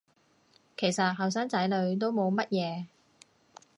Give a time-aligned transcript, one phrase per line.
[0.75, 2.87] 其實後生仔女都冇乜嘢